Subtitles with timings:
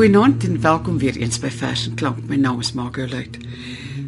[0.00, 2.22] Goeienaand en welkom weer eens by Vers en Klank.
[2.24, 3.38] My naam is Margolite.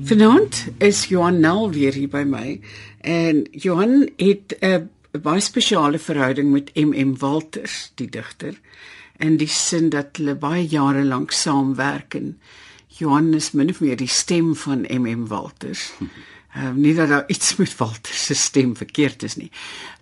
[0.08, 2.60] Vanaand is Johan Nel weer hier by my
[3.00, 4.88] en Johan het 'n
[5.20, 8.56] baie spesiale verhouding met MM Walters, die digter.
[9.18, 12.40] In die sin dat hulle baie jare lank saamwerk en
[12.86, 15.92] Johan is min of meer die stem van MM Walters.
[16.54, 19.50] Ehm uh, nie dat daar iets met Walters se stem verkeerd is nie.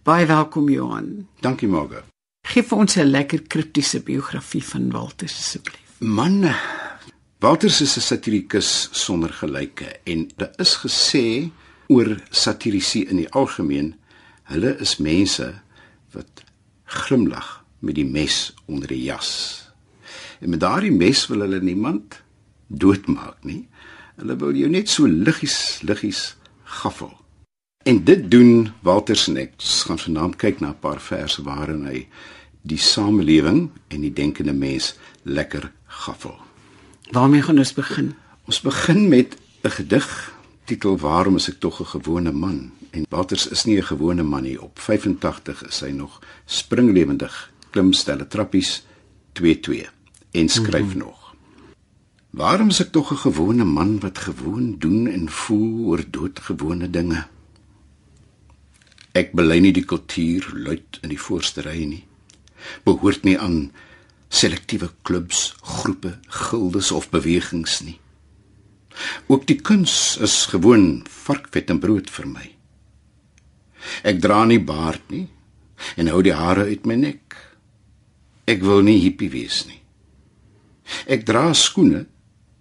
[0.02, 1.26] Baie welkom Johan.
[1.40, 2.02] Dankie Margo.
[2.42, 6.00] Geef vir ons 'n lekker kriptiese biografie van Walters asseblief.
[6.00, 6.54] Man,
[7.38, 11.50] Walters is 'n satirikus sonder gelyke en dit is gesê
[11.88, 13.94] oor satirici in die algemeen,
[14.42, 15.62] hulle is mense
[16.12, 16.44] wat
[16.84, 19.70] glimlag met die mes onder die jas.
[20.40, 22.22] En met daardie mes wil hulle niemand
[22.66, 23.68] doodmaak nie.
[24.16, 27.19] Hulle wil jou net so liggies liggies gaffel.
[27.90, 29.18] En dit doen Walter.
[29.58, 32.06] Ons gaan vanaand kyk na 'n paar verse waarin hy
[32.62, 36.36] die samelewing en die denkende mens lekker gaffel.
[37.10, 38.14] Waarmee gaan ons begin?
[38.46, 42.70] Ons begin met 'n gedig titel Waarom is ek tog 'n gewone man?
[42.90, 44.62] En Walters is nie 'n gewone man nie.
[44.62, 48.86] Op 85 is hy nog springlewendig, klim stelle trappies
[49.32, 49.92] 22
[50.30, 50.98] en skryf mm -hmm.
[50.98, 51.34] nog.
[52.30, 57.26] Waarom is ek tog 'n gewone man wat gewoon doen en voel oor doodgewone dinge?
[59.20, 62.04] Ek bely nie die kultuur luid in die voorste ry nie.
[62.86, 63.72] Behoort nie aan
[64.32, 67.98] selektiewe klubs, groepe, gildes of bewegings nie.
[69.28, 72.46] Ook die kuns is gewoon varkvet en brood vir my.
[74.06, 75.26] Ek dra nie baard nie
[76.00, 77.36] en hou die hare uit my nek.
[78.48, 79.80] Ek wil nie hippie wees nie.
[81.06, 82.06] Ek dra skoene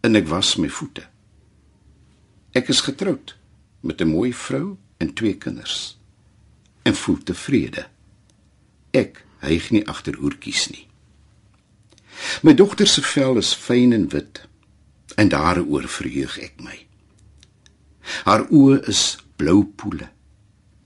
[0.04, 1.06] en ek was my voete.
[2.56, 3.36] Ek is getroud
[3.82, 5.99] met 'n mooi vrou en twee kinders
[6.90, 7.86] en voel tevrede.
[8.98, 10.86] Ek hyg nie agter hoertjies nie.
[12.44, 14.42] My dogter se vel is fyn en wit
[15.20, 16.76] en daaroor verheug ek my.
[18.26, 19.04] Haar oë is
[19.40, 20.10] blou poele,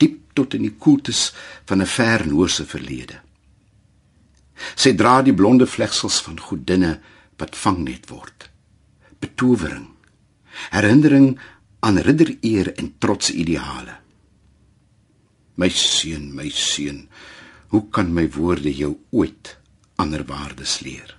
[0.01, 1.31] diep tot in die koeltes
[1.69, 3.21] van 'n ver noorse verlede.
[4.75, 6.99] Sy dra die blonde vlegsels van godinne
[7.37, 8.49] wat vangnet word.
[9.19, 9.87] Betowering,
[10.69, 11.39] herinnering
[11.79, 14.02] aan riddereer en trots ideale.
[15.55, 17.07] My seun, my seun,
[17.69, 19.57] hoe kan my woorde jou ooit
[20.01, 21.13] ander waardes leer?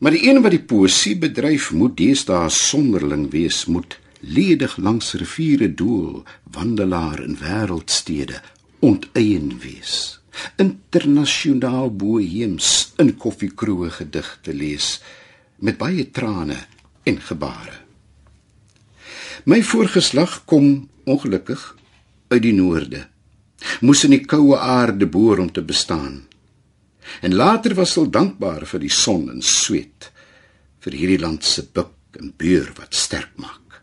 [0.00, 5.68] Maar die een wat die poesie bedryf, moet deesdae sonderling wees, moet ledig langs riviere
[5.74, 6.22] doel,
[6.52, 8.40] wandelaar in wêreldstede,
[8.80, 10.20] onteien wees.
[10.56, 15.00] Internasionaal boheems in koffiekroë gedigte lees
[15.60, 16.56] met baie trane
[17.04, 17.76] en gebare.
[19.44, 21.76] My voorgeslag kom ongelukkig
[22.30, 23.04] uit die noorde.
[23.84, 26.22] Moes in die koue aarde boor om te bestaan.
[27.20, 30.10] En later was hulle dankbaar vir die son en sweet
[30.80, 33.82] vir hierdie land se buk en buur wat sterk maak.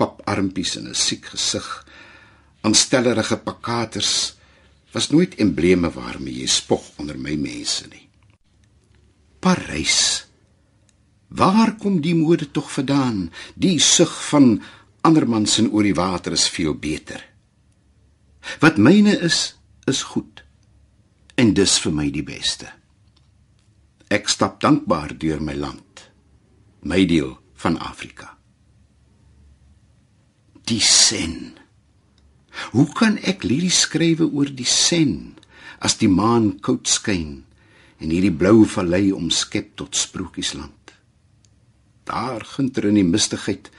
[0.00, 1.66] Paparmpies en 'n siek gesig,
[2.62, 4.34] aanstellerige pakaters
[4.92, 8.08] was nooit embleme waarmee jy spog onder my mense nie.
[9.40, 10.26] Parys.
[11.28, 13.32] Waar kom die mode tog vandaan?
[13.54, 14.62] Die sug van
[15.04, 17.20] ander man se oor die water is veel beter.
[18.60, 19.54] Wat myne is,
[19.84, 20.42] is goed.
[21.36, 22.68] En dis vir my die beste.
[24.12, 26.04] Ek stap dankbaar deur my land,
[26.84, 28.30] my deel van Afrika.
[30.64, 31.56] Die sen.
[32.72, 35.34] Hoe kan ek liries skrywe oor die sen
[35.84, 37.42] as die maan koud skyn
[38.00, 40.94] en hierdie blou vallei omskep tot sprokiesland?
[42.04, 43.72] Daar ginter in die mistigheid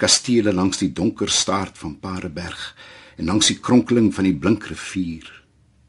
[0.00, 2.74] kastele langs die donker staart van Pareberg
[3.16, 5.30] en langs die kronkeling van die blink rivier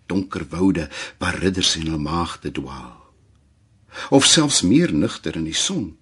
[0.05, 3.01] donker woude waar ridders en hul maagde dwaal.
[4.13, 5.95] Of selfs meer nugter in die son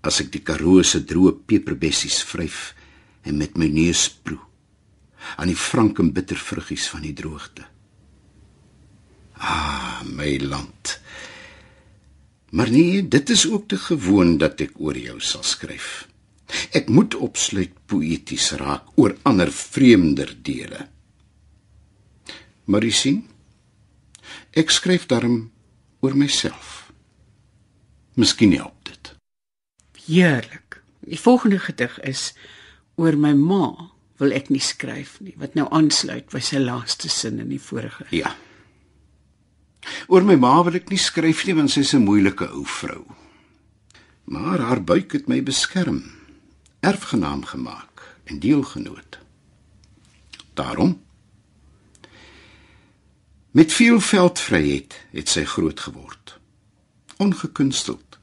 [0.00, 2.70] as ek die karoo se droë peperbessies vryf
[3.28, 4.40] en met my neus proe
[5.36, 7.66] aan die frank en bitter vruggies van die droogte.
[9.36, 10.96] Ah my land.
[12.56, 16.09] Maar nee dit is ook te gewoon dat ek oor jou sal skryf
[16.76, 20.86] Ek moet opsluit poeties raak oor ander vreemder dele.
[22.70, 23.20] Maar jy sien,
[24.54, 25.50] ek skryf daarom
[26.00, 26.90] oor myself.
[28.14, 29.14] Miskien help dit.
[30.06, 30.80] Heerlik.
[31.06, 32.30] Die volgende gedig is
[33.00, 37.40] oor my ma wil ek nie skryf nie wat nou aansluit by sy laaste sin
[37.40, 38.04] in die vorige.
[38.14, 38.34] Ja.
[40.12, 43.04] Oor my ma wil ek nie skryf nie want sy is 'n moeilike ou vrou.
[44.24, 46.19] Maar haar buik het my beskerm
[46.80, 49.18] erfgenaam gemaak en deelgenoot.
[50.54, 51.02] Daarom
[53.50, 56.40] met veel veldvryheid het sy groot geword.
[57.20, 58.18] ongekunsteld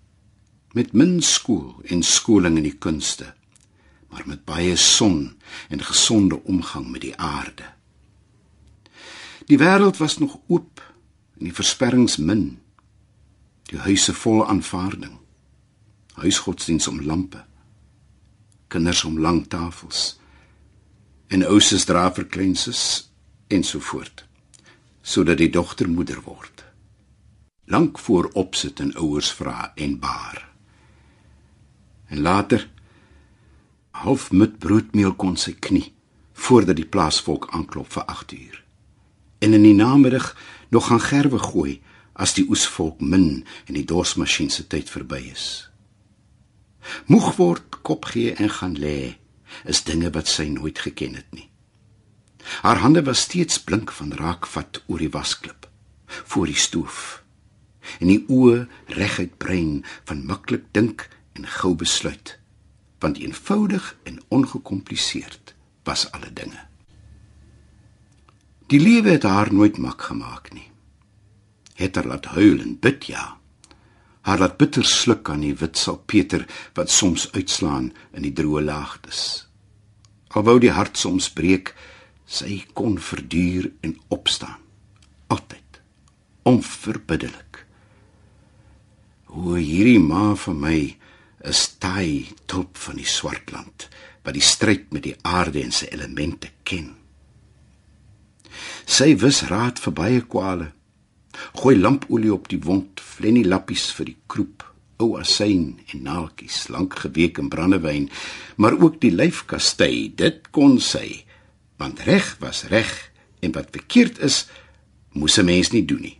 [0.72, 3.34] met min skool en skoling in die kunste
[4.10, 5.36] maar met baie son
[5.70, 7.68] en gesonde omgang met die aarde
[9.46, 10.82] die wêreld was nog oop
[11.38, 12.48] en die versperrings min
[13.70, 15.20] die huise vol aanvaarding
[16.18, 17.46] huisgodsdiens om lampe
[18.68, 20.20] kinders om lang tafels.
[21.28, 23.12] En ouses dra vir kleinses
[23.48, 24.26] en so voort
[25.08, 26.66] sodat die dogter moeder word.
[27.72, 30.42] Lank voor opsit en ouers vra en baar.
[32.12, 32.70] En later
[33.92, 35.94] half met broodmeel kon sy knie
[36.34, 38.64] voordat die plaasvolk aanklop vir 8 uur.
[39.40, 40.36] En in die namiddag
[40.70, 41.80] nog gaan gerwe gooi
[42.14, 45.67] as die oesvolk min en die dorsmasjien se tyd verby is
[47.06, 49.18] moeg word kop gee en gaan lê
[49.64, 51.50] is dinge wat sy nooit geken het nie.
[52.62, 55.68] Haar hande was steeds blink van raakvat oor die wasklip
[56.08, 57.24] voor die stoof.
[58.00, 61.08] En die oë reguit brein van maklik dink
[61.38, 62.38] en gou besluit,
[63.00, 66.64] want eenvoudig en ongekompliseerd was alle dinge.
[68.68, 70.68] Die lewe het haar nooit mak gemaak nie.
[71.80, 73.38] Het haar laat huil en bid ja.
[74.28, 76.44] Haar laat bitter sluk aan die wit salpeter
[76.76, 79.22] wat soms uitslaan in die droë laagtes.
[80.36, 81.72] Alwou die hart soms breek,
[82.28, 84.60] sy kon verduur en opstaan.
[85.32, 85.80] Altyd
[86.48, 87.64] onverbiddelik.
[89.32, 90.78] Hoe hierdie ma vir my
[91.48, 93.88] is taai tulp van die swartland
[94.28, 96.90] wat die stryd met die aarde en sy elemente ken.
[98.84, 100.74] Sy wis raad vir baie kwale.
[101.60, 104.64] Gooi lampolie op die wond, flennie lappies vir die kroep
[105.02, 108.08] ou asyn en naaltjies, lank geweek in brandewyn,
[108.58, 111.24] maar ook die lyfkastei, dit kon sy,
[111.78, 112.94] want reg was reg
[113.46, 114.46] en wat verkeerd is,
[115.14, 116.20] moes 'n mens nie doen nie.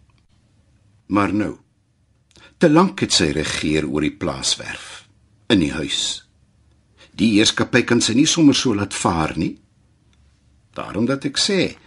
[1.08, 1.58] Maar nou,
[2.58, 5.08] te lank het sy regeer oor die plaaswerf,
[5.50, 6.24] in die huis.
[7.18, 9.58] Die heerskappy kan sy nie sommer so laat vaar nie.
[10.74, 11.78] Daarom dat ek sê,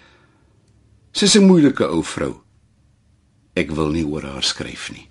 [1.12, 2.42] sy's 'n moeilike ou vrou.
[3.58, 5.09] Ek wil nie oor haar skryf nie.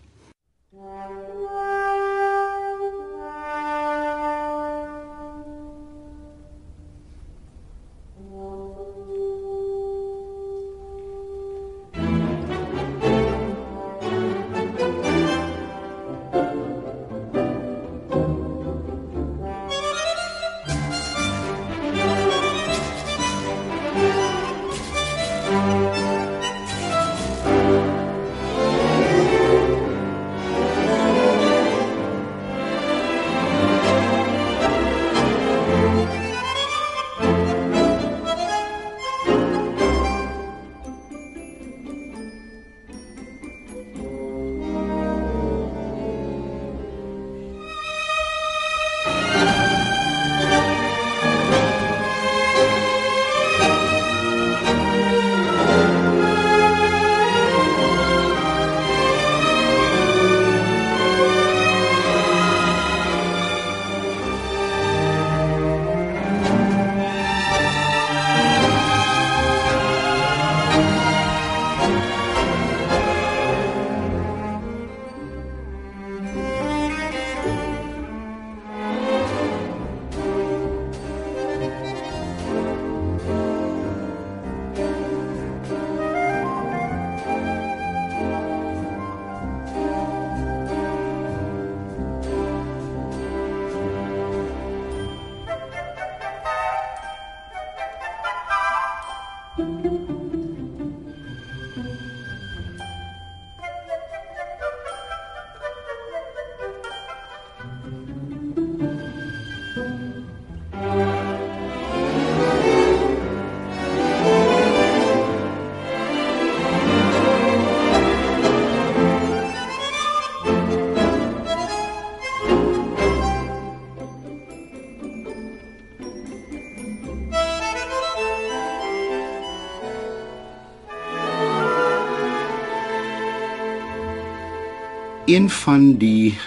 [135.29, 136.37] Een van die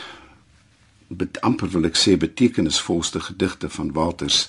[1.40, 4.48] amper wil ek sê betekenisvolste gedigte van Walters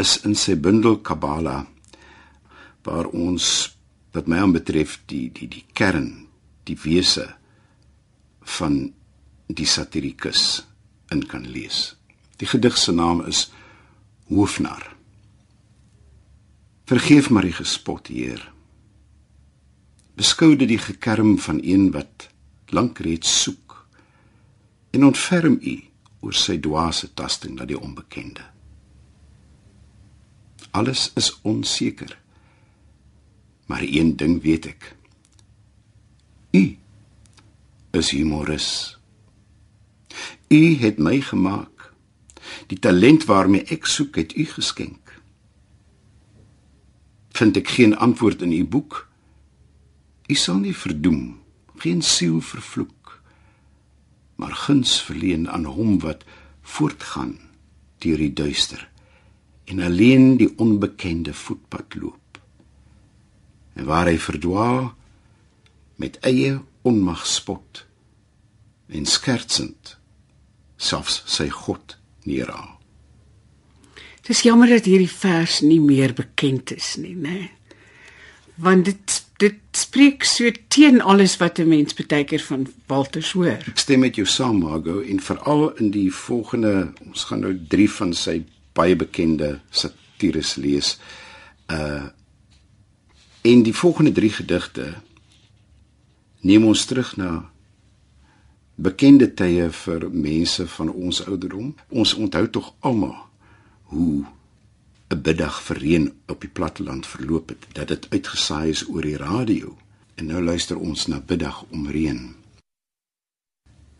[0.00, 1.66] is in sy bundel Kabala
[2.86, 3.48] waar ons
[4.16, 6.08] wat my aanbetref die die die kern
[6.64, 7.26] die wese
[8.56, 8.78] van
[9.52, 10.64] die satirikus
[11.12, 11.92] in kan lees.
[12.40, 13.50] Die gedig se naam is
[14.30, 14.94] Hoofnar.
[16.86, 18.40] Vergeef maar die gespot, Heer.
[20.16, 22.30] Beskou dit die gekerm van een wat
[22.74, 23.86] lank reeds soek
[24.90, 25.76] en ontferm u
[26.20, 28.44] oor sy dwaase tasting na die onbekende.
[30.76, 32.18] Alles is onseker.
[33.66, 34.96] Maar een ding weet ek.
[36.50, 36.76] U
[37.90, 38.98] is humoris.
[40.48, 41.92] U het my gemaak.
[42.70, 45.16] Die talent waarmee ek soek het u geskenk.
[47.36, 49.02] Vind ek geen antwoord in u boek?
[50.26, 51.36] U sal nie verdoem,
[51.80, 53.20] geen siel vervloek,
[54.36, 56.24] maar guns verleen aan hom wat
[56.62, 57.38] voortgaan
[57.98, 58.88] deur die duister
[59.66, 62.40] en alleen die onbekende voetpad loop.
[63.74, 64.94] En waar hy verdwaal
[65.96, 67.84] met eie onmag spot
[68.86, 69.96] en skertsend
[70.76, 71.96] selfs sy God
[72.28, 72.76] neerhaal.
[74.26, 77.50] Dis jammer dat hierdie vers nie meer bekend is nie, né?
[78.56, 83.60] Want dit dit spreek so teen alles wat 'n mens baie keer van Walter hoor.
[83.68, 87.90] Ek stem met jou saam, Margo, en veral in die volgende, ons gaan nou 3
[87.90, 90.98] van sy baie bekende satires lees.
[91.70, 92.04] Uh
[93.42, 94.94] en die volgende 3 gedigte
[96.40, 97.50] neem ons terug na
[98.74, 101.74] bekende tye vir mense van ons ouderdom.
[101.88, 103.16] Ons onthou tog almal
[103.82, 104.24] hoe
[105.08, 109.16] 'n biddag vir reën op die platteland verloop het, dat dit uitgesaai is oor die
[109.16, 109.76] radio.
[110.14, 112.34] En nou luister ons na biddag om reën.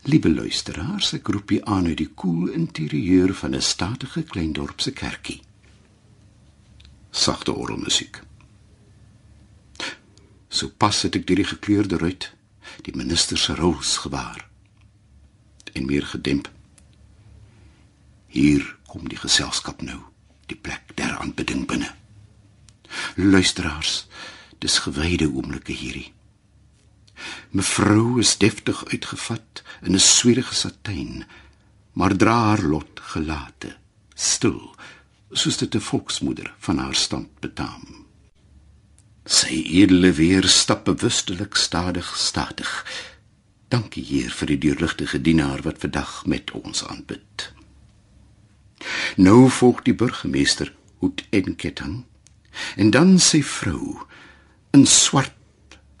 [0.01, 4.81] Liewe luisteraars, ek roep u aan uit die koel interieur van 'n statige klein dorp
[4.81, 5.41] se kerkie.
[7.11, 8.21] Sagte orgelmusiek.
[10.47, 12.33] So pas het ek deur die gekleurde ruit
[12.81, 14.49] die minister se roos gewaar.
[15.73, 16.51] En meer gedemp.
[18.27, 19.99] Hier kom die geselskap nou,
[20.47, 21.89] die plek der aanbidding binne.
[23.15, 24.07] Luisteraars,
[24.63, 26.11] dis gewyde oomblikke hierdie.
[27.49, 31.25] Mevrou is deftig uitgevat in 'n swierige satijn,
[31.93, 33.75] maar dra haar lot gelate,
[34.13, 34.75] stil,
[35.31, 38.05] soos dit 'n volksmoeder van haar stand betaam.
[39.25, 42.85] Sy edele weer stap bewustelik stadig stadig.
[43.67, 47.56] Dankie Heer vir die deurligtige dienaar wat vandag met ons aanbid.
[49.17, 52.05] Nou volg die burgemeester hoed en ketting
[52.75, 53.97] en dan sy vrou
[54.73, 55.33] in swart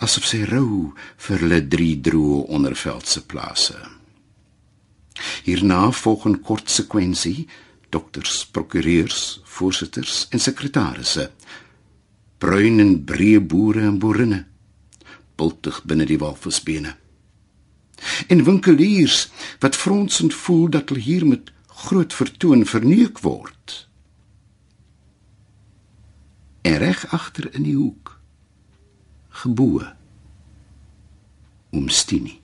[0.03, 0.93] asof sy rou
[1.27, 3.77] vir hulle drie droë onderveldse plase.
[5.45, 7.47] Hierna volg 'n kort sekwensie:
[7.89, 11.31] dokters, prokureurs, voorsitters en sekretarisse,
[12.37, 14.45] bruin en breë boere en boerinne,
[15.35, 16.95] bultig binne die walvisbene.
[18.27, 19.29] En winkeliers
[19.59, 23.75] wat fronsend voel dat hulle hier met groot vertoon verneuk word.
[26.61, 28.15] En reg agter in die hoek
[29.43, 29.93] geboe
[31.69, 32.39] omstini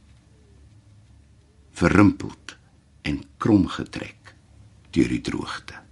[1.73, 2.57] verrimpeld
[3.01, 4.35] en krom getrek
[4.93, 5.82] deur die droogte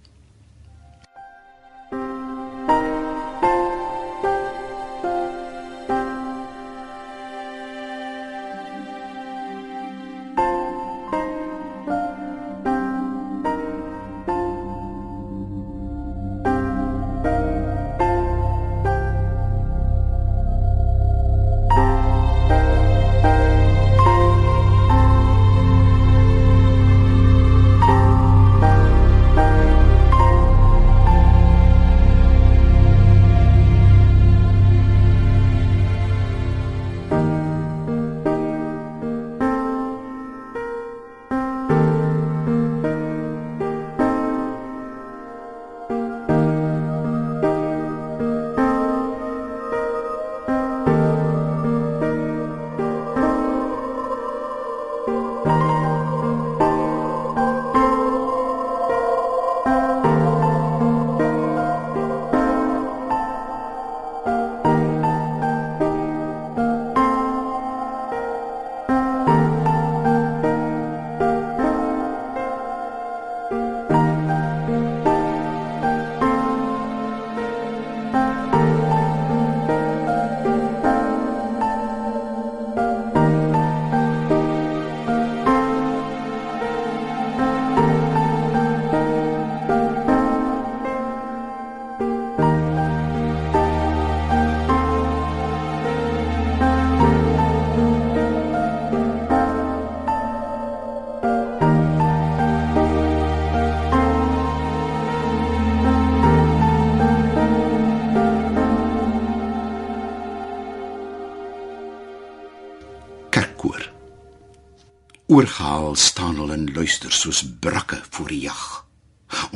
[115.32, 118.84] Oorgehaal staan hulle en luister soos brakke voor die jag.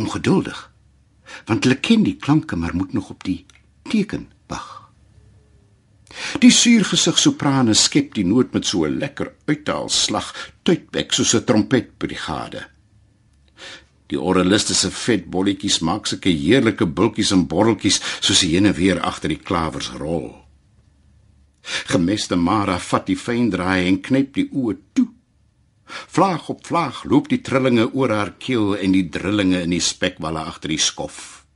[0.01, 0.61] Ongeduldig,
[1.45, 3.43] want hulle ken die klanke maar moet nog op die
[3.91, 4.71] teken wag.
[6.41, 12.63] Die suurgesig soprane skep die noot met so 'n lekker uithaalslag, tuitbek soos 'n trompetbrigade.
[14.07, 18.75] Die oraliste se vet bolletjies maak sulke heerlike bultjies en borreltjies soos hy heen en
[18.75, 20.47] weer agter die klawers rol.
[21.87, 25.16] Gemeste Mara vat die fyn draai en knyp die oë toe.
[25.87, 30.43] Vlaag op vlaag loop die trillinge oor haar keel en die drillinge in die spekwalle
[30.43, 31.47] agter die skof.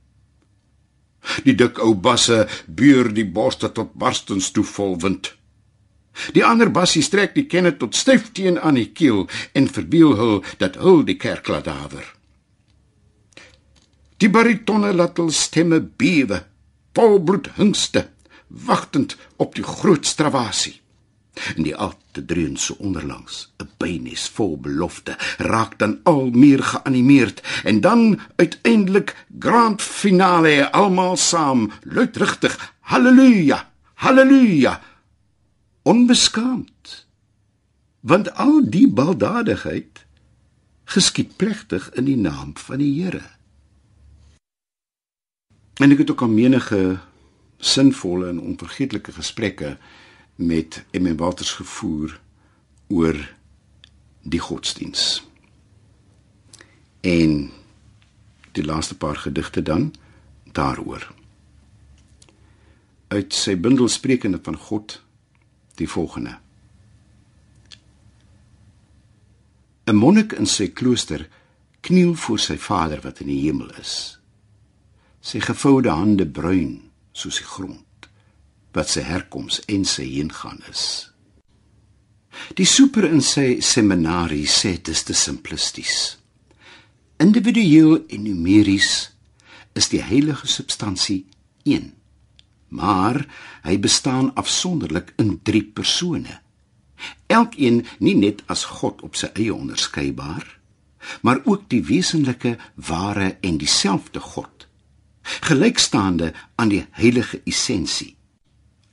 [1.45, 5.33] Die dik ou basse buur die borste tot barstens toe vol wind.
[6.35, 10.41] Die ander bassie strek die kenne tot styf teen aan die keel en verbeel hul
[10.59, 12.03] dat hul die kerkladawer.
[14.21, 16.43] Die baritonne laat hul stemme bewe,
[16.93, 18.09] volbloed hingste,
[18.47, 20.80] wagtend op die groot stravasie.
[21.33, 27.41] En die alte dreun so onderlangs, 'n bynes vol belofte, raak dan al meer geanimeerd
[27.63, 34.81] en dan uiteindelik grand finale almal saam, luidrigtig haleluja, haleluja.
[35.81, 37.07] Onbeskaamd.
[37.99, 40.05] Want al die baldadigheid
[40.83, 43.23] geskied plegtig in die naam van die Here.
[45.79, 46.99] En ek het ook al menige
[47.57, 49.77] sinvolle en onvergeetlike gesprekke
[50.35, 51.15] met M.
[51.15, 52.19] Walters gevoer
[52.87, 53.35] oor
[54.21, 55.23] die godsdiens.
[57.01, 57.51] En
[58.51, 59.93] die laaste paar gedigte dan
[60.51, 61.13] daaroor.
[63.07, 65.01] Uit sy bundel Sprekende van God
[65.75, 66.37] die volgende.
[69.85, 71.29] 'n Monnik in sy klooster
[71.81, 74.19] kniel voor sy Vader wat in die hemel is.
[75.19, 77.90] Sy gevoude hande bruin soos die grond
[78.75, 81.11] wat sy herkoms en sy heengaan is.
[82.55, 85.97] Die super in sy seminarie sê dit is te simplisties.
[87.21, 89.11] Individueel en numeries
[89.77, 91.25] is die heilige substansie
[91.67, 91.91] een.
[92.71, 93.25] Maar
[93.67, 96.39] hy bestaan afsonderlik in drie persone.
[97.27, 100.45] Elkeen nie net as God op sy eie onderskeibaar,
[101.25, 104.67] maar ook die wesenlike, ware en dieselfde God,
[105.49, 106.31] gelykstaande
[106.61, 108.15] aan die heilige essensie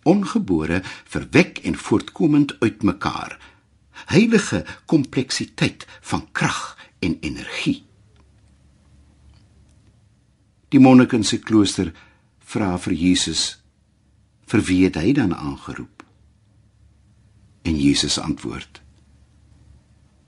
[0.08, 0.80] ongebore
[1.12, 3.36] verwek en voortkomend uit mekaar
[4.06, 7.82] heilige kompleksiteit van krag en energie.
[10.68, 11.92] Die monnik in sy klooster
[12.48, 13.58] vra vir Jesus
[14.48, 16.04] vir wie het hy dan aangeroep?
[17.68, 18.82] En Jesus antwoord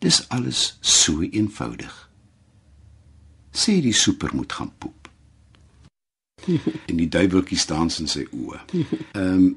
[0.01, 1.93] dis alles so eenvoudig.
[3.53, 5.11] Sê die super moet gaan poep.
[6.89, 8.63] En die duiweltjie staan in sy oë.
[9.13, 9.51] Ehm um,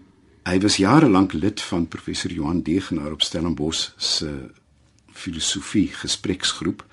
[0.44, 4.52] Hy was jare lank lid van professor Johan Degenaar op Stellenbosch se
[5.12, 6.84] filosofie gespreksgroep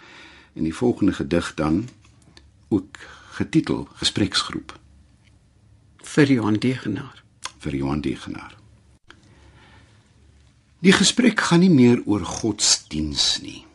[0.53, 1.89] en die volgende gedig dan
[2.69, 2.97] ook
[3.35, 4.79] getitel gespreksgroep.
[5.97, 7.25] Vir Johan Degenaar.
[7.59, 8.55] Vir Johan Degenaar.
[10.79, 13.67] Die gesprek gaan nie meer oor godsdiens nie.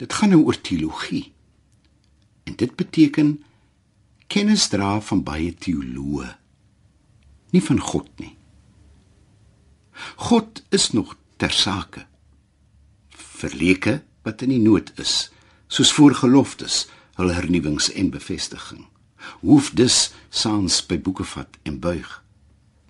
[0.00, 1.32] Dit gaan nou oor teologie.
[2.44, 3.42] En dit beteken
[4.26, 6.38] kennis dra van baie teoloë
[7.52, 8.40] nie van God nie
[10.16, 12.06] God is nog ter sake.
[13.10, 15.30] Verleke wat in die nood is,
[15.66, 16.86] soos voorgeloftes,
[17.18, 18.86] hul hernuwings en bevestiging.
[19.42, 22.10] Hoef dus saans by boeke vat en buig.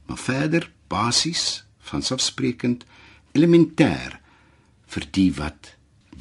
[0.06, 2.84] Maar verder basies, vanselfsprekend,
[3.32, 4.18] elementêr
[4.92, 5.74] vir die wat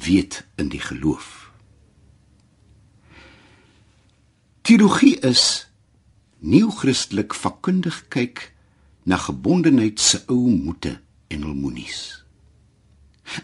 [0.04, 1.50] weet in die geloof.
[4.62, 5.66] Teologie is
[6.38, 8.48] nuw Christelik vakkundig kyk
[9.02, 12.24] na gebondenheid se ou moete en almonies.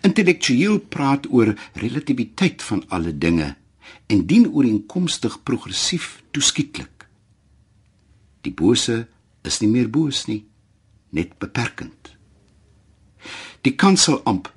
[0.05, 3.55] Intellektueel praat oor relativiteit van alle dinge
[4.07, 7.07] en dien ooreenkomstig progressief toeskietelik.
[8.44, 9.07] Die bose
[9.42, 10.44] is nie meer boos nie,
[11.11, 12.14] net beperkend.
[13.64, 14.53] Die kanselamp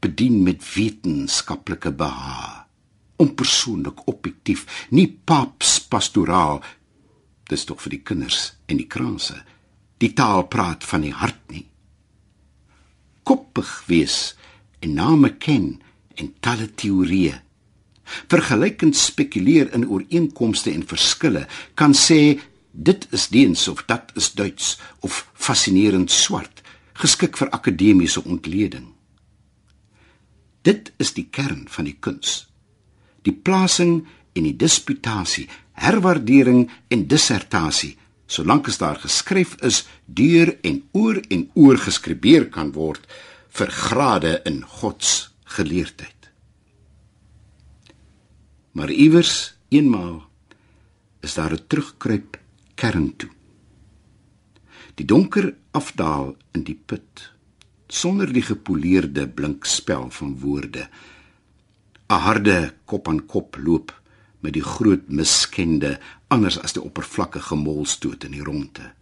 [0.00, 2.66] bedien met wetenskaplike beha,
[3.20, 6.62] onpersoonlik objektief, nie paps pastoraal.
[7.50, 9.42] Dis tog vir die kinders en die kranse
[10.00, 11.66] die taal praat van die hart nie.
[13.28, 14.34] Koppig wees
[14.80, 15.74] en name ken
[16.16, 17.36] en talle teorieë.
[18.32, 21.44] Vergelykend spekuleer in ooreenkomste en verskille
[21.78, 22.40] kan sê
[22.72, 26.62] dit is Deens of dat is Duits of fascinerend swart,
[26.94, 28.88] geskik vir akademiese ontleding.
[30.66, 32.46] Dit is die kern van die kuns.
[33.24, 35.46] Die plasing en die disputasie,
[35.80, 37.96] herwaardering en dissertasie
[38.30, 43.06] solank as daar geskryf is deur en oor en oor geskribeer kan word
[43.50, 45.02] vir grade in God
[45.56, 46.30] geleerdheid.
[48.72, 50.22] Maar iewers eenmaal
[51.26, 52.38] is daar 'n terugkruip
[52.74, 53.30] kern toe.
[54.94, 57.32] Die donker afdaal in die put
[57.88, 60.88] sonder die gepoleerde blink spel van woorde.
[62.08, 64.00] 'n Harde kop aan kop loop
[64.40, 65.98] met die groot miskende
[66.32, 68.92] anders as die oppervlakkige molstoot in die ronde.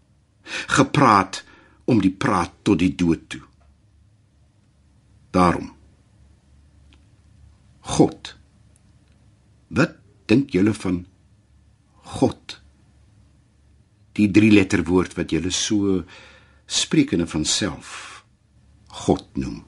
[0.78, 1.42] Gepraat
[1.88, 3.44] om die praat tot die dood toe.
[5.32, 5.74] Daarom
[7.88, 8.34] God.
[9.72, 9.96] Wat
[10.28, 11.02] dink julle van
[12.18, 12.58] God?
[14.18, 16.02] Die drie letter woord wat julle so
[16.68, 18.24] sprekende van self
[19.06, 19.62] God noem.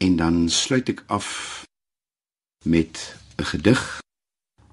[0.00, 1.28] En dan sluit ek af
[2.68, 3.00] met
[3.40, 4.00] 'n gedig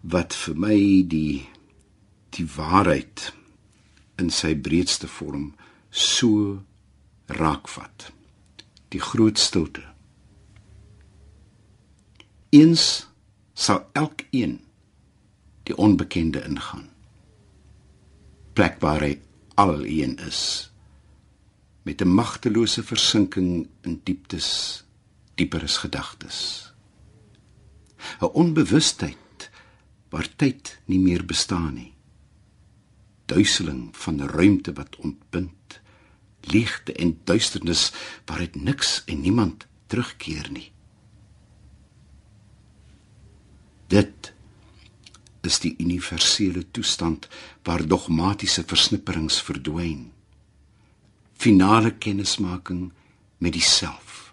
[0.01, 1.47] wat vir my die
[2.35, 3.31] die waarheid
[4.19, 5.55] in sy breedste vorm
[5.89, 6.59] so
[7.27, 8.11] raakvat.
[8.91, 9.83] Die groot stilte.
[12.49, 13.07] Eens
[13.53, 14.59] sal elkeen
[15.63, 16.89] die onbekende ingaan.
[18.53, 19.19] Plek waar hy
[19.55, 20.71] alleen is
[21.87, 24.83] met 'n magtelose versinking in dieptes
[25.35, 26.66] dieper as gedagtes.
[28.21, 29.49] 'n Onbewustheid
[30.09, 31.93] waar tyd nie meer bestaan nie.
[33.25, 35.79] Duiseling van ruimte wat ontbind,
[36.41, 37.91] leegte en duisternis
[38.25, 40.71] waar dit niks en niemand terugkeer nie.
[43.87, 44.33] Dit
[45.41, 47.27] is die universele toestand
[47.63, 50.11] waar dogmatiese versnipperings verdwyn.
[51.37, 52.91] Finale kennismaking
[53.37, 54.26] met die self.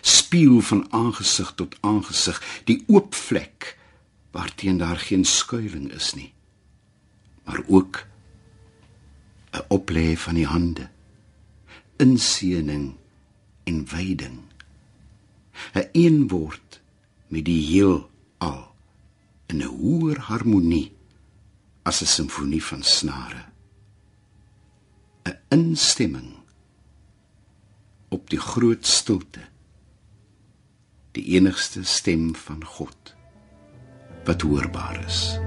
[0.00, 3.76] Spieël van aangesig tot aangesig, die oop vlek
[4.30, 6.32] waarteen daar geen skuiling is nie.
[7.44, 8.06] Maar ook
[9.52, 10.88] 'n oplê van die hande.
[11.96, 12.94] Inseëning
[13.64, 14.40] en wyding.
[15.74, 16.80] 'n een woord
[17.26, 18.74] met die heel al
[19.46, 20.92] in 'n hoër harmonie
[21.82, 23.44] as 'n simfonie van snare.
[25.24, 26.36] 'n instemming
[28.08, 29.40] op die groot stilte.
[31.18, 33.14] Die enigste stem van God
[34.24, 35.38] wat hoorbaar is.